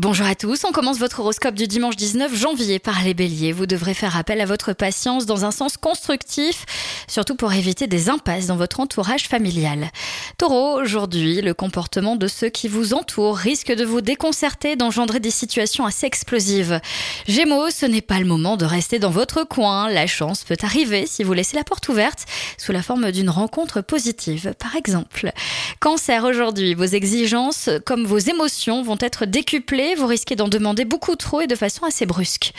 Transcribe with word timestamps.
Bonjour 0.00 0.28
à 0.28 0.36
tous, 0.36 0.62
on 0.64 0.70
commence 0.70 1.00
votre 1.00 1.18
horoscope 1.18 1.56
du 1.56 1.66
dimanche 1.66 1.96
19 1.96 2.32
janvier 2.32 2.78
par 2.78 3.02
les 3.02 3.14
béliers. 3.14 3.50
Vous 3.50 3.66
devrez 3.66 3.94
faire 3.94 4.16
appel 4.16 4.40
à 4.40 4.44
votre 4.44 4.72
patience 4.72 5.26
dans 5.26 5.44
un 5.44 5.50
sens 5.50 5.76
constructif, 5.76 6.66
surtout 7.08 7.34
pour 7.34 7.52
éviter 7.52 7.88
des 7.88 8.08
impasses 8.08 8.46
dans 8.46 8.54
votre 8.54 8.78
entourage 8.78 9.24
familial. 9.24 9.90
Taureau, 10.36 10.80
aujourd'hui, 10.80 11.40
le 11.40 11.52
comportement 11.52 12.14
de 12.14 12.28
ceux 12.28 12.48
qui 12.48 12.68
vous 12.68 12.94
entourent 12.94 13.36
risque 13.36 13.72
de 13.72 13.84
vous 13.84 14.00
déconcerter, 14.00 14.76
d'engendrer 14.76 15.18
des 15.18 15.32
situations 15.32 15.84
assez 15.84 16.06
explosives. 16.06 16.80
Gémeaux, 17.26 17.70
ce 17.70 17.84
n'est 17.84 18.00
pas 18.00 18.20
le 18.20 18.24
moment 18.24 18.56
de 18.56 18.66
rester 18.66 19.00
dans 19.00 19.10
votre 19.10 19.42
coin. 19.42 19.88
La 19.88 20.06
chance 20.06 20.44
peut 20.44 20.58
arriver 20.62 21.06
si 21.06 21.24
vous 21.24 21.32
laissez 21.32 21.56
la 21.56 21.64
porte 21.64 21.88
ouverte, 21.88 22.24
sous 22.56 22.70
la 22.70 22.84
forme 22.84 23.10
d'une 23.10 23.30
rencontre 23.30 23.80
positive, 23.80 24.54
par 24.60 24.76
exemple. 24.76 25.32
Cancer, 25.80 26.22
aujourd'hui, 26.22 26.74
vos 26.74 26.84
exigences 26.84 27.68
comme 27.84 28.04
vos 28.04 28.18
émotions 28.18 28.84
vont 28.84 28.98
être 29.00 29.26
décuplées 29.26 29.87
vous 29.94 30.06
risquez 30.06 30.36
d'en 30.36 30.48
demander 30.48 30.84
beaucoup 30.84 31.16
trop 31.16 31.40
et 31.40 31.46
de 31.46 31.54
façon 31.54 31.84
assez 31.84 32.06
brusque. 32.06 32.52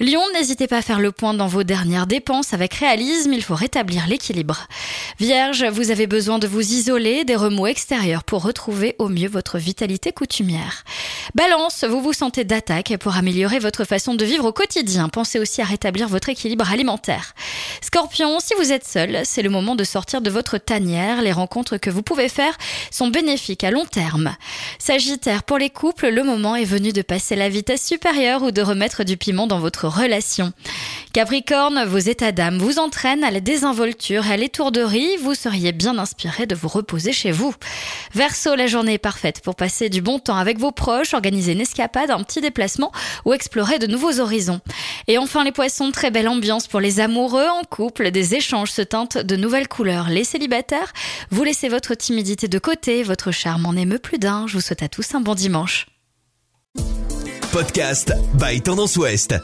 Lion, 0.00 0.22
n'hésitez 0.34 0.66
pas 0.66 0.78
à 0.78 0.82
faire 0.82 1.00
le 1.00 1.12
point 1.12 1.34
dans 1.34 1.46
vos 1.46 1.62
dernières 1.62 2.06
dépenses 2.06 2.52
avec 2.52 2.74
réalisme, 2.74 3.32
il 3.32 3.42
faut 3.42 3.54
rétablir 3.54 4.06
l'équilibre. 4.06 4.66
Vierge, 5.18 5.64
vous 5.64 5.90
avez 5.90 6.06
besoin 6.06 6.38
de 6.38 6.46
vous 6.46 6.60
isoler 6.60 7.24
des 7.24 7.36
remous 7.36 7.66
extérieurs 7.66 8.24
pour 8.24 8.42
retrouver 8.42 8.96
au 8.98 9.08
mieux 9.08 9.28
votre 9.28 9.58
vitalité 9.58 10.12
coutumière. 10.12 10.84
Balance, 11.34 11.84
vous 11.84 12.00
vous 12.00 12.12
sentez 12.12 12.44
d'attaque 12.44 12.96
pour 12.98 13.16
améliorer 13.16 13.58
votre 13.58 13.84
façon 13.84 14.14
de 14.14 14.24
vivre 14.24 14.46
au 14.46 14.52
quotidien. 14.52 15.08
Pensez 15.08 15.38
aussi 15.38 15.62
à 15.62 15.64
rétablir 15.64 16.08
votre 16.08 16.28
équilibre 16.28 16.70
alimentaire. 16.70 17.34
Scorpion, 17.80 18.40
si 18.40 18.54
vous 18.58 18.72
êtes 18.72 18.86
seul, 18.86 19.20
c'est 19.24 19.42
le 19.42 19.50
moment 19.50 19.74
de 19.74 19.84
sortir 19.84 20.20
de 20.20 20.30
votre 20.30 20.58
tanière. 20.58 21.22
Les 21.22 21.32
rencontres 21.32 21.76
que 21.76 21.90
vous 21.90 22.02
pouvez 22.02 22.28
faire 22.28 22.56
sont 22.90 23.08
bénéfiques 23.08 23.64
à 23.64 23.70
long 23.70 23.84
terme. 23.84 24.34
Sagittaire, 24.78 25.42
pour 25.42 25.58
les 25.58 25.70
couples, 25.70 26.08
le 26.08 26.22
moment 26.22 26.56
est 26.56 26.64
venu 26.64 26.92
de 26.92 27.02
passer 27.02 27.36
la 27.36 27.48
vitesse 27.48 27.86
supérieure 27.86 28.42
ou 28.42 28.50
de 28.50 28.62
remettre 28.62 29.04
du 29.04 29.16
piment 29.16 29.46
dans 29.46 29.58
votre 29.58 29.88
relation. 29.88 30.52
Capricorne, 31.12 31.84
vos 31.84 31.98
états 31.98 32.32
d'âme 32.32 32.58
vous 32.58 32.78
entraînent 32.78 33.24
à 33.24 33.30
la 33.30 33.40
désinvolture 33.40 34.26
et 34.26 34.34
à 34.34 34.36
l'étourderie. 34.36 35.16
Vous 35.22 35.34
seriez 35.34 35.72
bien 35.72 35.98
inspiré 35.98 36.46
de 36.46 36.54
vous 36.54 36.68
reposer 36.68 37.12
chez 37.12 37.32
vous. 37.32 37.54
Verseau, 38.14 38.54
la 38.54 38.66
journée 38.66 38.94
est 38.94 38.98
parfaite 38.98 39.40
pour 39.40 39.54
passer 39.54 39.88
du 39.88 40.02
bon 40.02 40.18
temps 40.18 40.36
avec 40.36 40.58
vos 40.58 40.72
proches, 40.72 41.14
organiser 41.14 41.52
une 41.52 41.60
escapade, 41.60 42.10
un 42.10 42.22
petit 42.22 42.40
déplacement 42.40 42.92
ou 43.24 43.32
explorer 43.32 43.78
de 43.78 43.86
nouveaux 43.86 44.20
horizons. 44.20 44.60
Et 45.08 45.18
enfin 45.18 45.44
les 45.44 45.52
poissons, 45.52 45.90
très 45.90 46.10
belle 46.10 46.28
ambiance 46.28 46.66
pour 46.66 46.80
les 46.80 47.00
amoureux 47.00 47.46
couple, 47.66 48.10
des 48.10 48.34
échanges 48.34 48.70
se 48.70 48.82
teintent 48.82 49.18
de 49.18 49.36
nouvelles 49.36 49.68
couleurs. 49.68 50.08
Les 50.08 50.24
célibataires, 50.24 50.92
vous 51.30 51.44
laissez 51.44 51.68
votre 51.68 51.94
timidité 51.94 52.48
de 52.48 52.58
côté, 52.58 53.02
votre 53.02 53.30
charme 53.30 53.66
en 53.66 53.74
émeut 53.74 53.98
plus 53.98 54.18
d'un. 54.18 54.46
Je 54.46 54.54
vous 54.54 54.60
souhaite 54.60 54.82
à 54.82 54.88
tous 54.88 55.14
un 55.14 55.20
bon 55.20 55.34
dimanche. 55.34 55.86
Podcast 57.52 58.12
by 58.34 58.60
Tendance 58.60 58.96
Ouest. 58.96 59.34